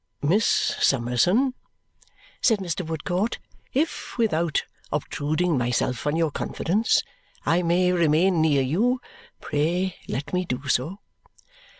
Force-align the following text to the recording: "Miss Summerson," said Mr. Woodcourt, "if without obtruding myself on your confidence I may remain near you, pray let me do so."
"Miss 0.23 0.73
Summerson," 0.81 1.53
said 2.41 2.57
Mr. 2.57 2.83
Woodcourt, 2.83 3.37
"if 3.71 4.17
without 4.17 4.63
obtruding 4.91 5.59
myself 5.59 6.07
on 6.07 6.15
your 6.15 6.31
confidence 6.31 7.03
I 7.45 7.61
may 7.61 7.91
remain 7.91 8.41
near 8.41 8.63
you, 8.63 8.99
pray 9.41 9.97
let 10.07 10.33
me 10.33 10.43
do 10.43 10.67
so." 10.67 11.01